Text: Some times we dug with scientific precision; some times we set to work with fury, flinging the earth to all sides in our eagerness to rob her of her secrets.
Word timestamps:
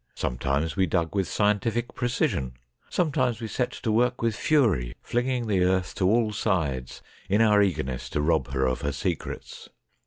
Some 0.15 0.39
times 0.39 0.75
we 0.75 0.87
dug 0.87 1.13
with 1.13 1.27
scientific 1.27 1.93
precision; 1.93 2.53
some 2.89 3.11
times 3.11 3.39
we 3.39 3.47
set 3.47 3.69
to 3.73 3.91
work 3.91 4.19
with 4.23 4.35
fury, 4.35 4.95
flinging 5.03 5.45
the 5.45 5.63
earth 5.63 5.93
to 5.93 6.09
all 6.09 6.33
sides 6.33 7.03
in 7.29 7.39
our 7.39 7.61
eagerness 7.61 8.09
to 8.09 8.21
rob 8.23 8.51
her 8.51 8.65
of 8.65 8.81
her 8.81 8.93
secrets. 8.93 9.69